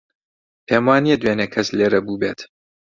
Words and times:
پێم 0.67 0.83
وانییە 0.87 1.17
دوێنێ 1.21 1.47
کەس 1.53 1.67
لێرە 1.77 1.99
بووبێت. 2.05 2.39